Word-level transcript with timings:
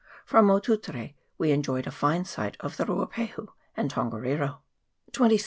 From 0.25 0.47
Motutere 0.47 1.13
we 1.37 1.51
enjoyed 1.51 1.85
a 1.85 1.91
fine 1.91 2.25
sight 2.25 2.57
of 2.59 2.75
the 2.75 2.85
Ruapahu 2.85 3.49
and 3.77 3.93
Tongariro. 3.93 4.57
26th. 5.11 5.39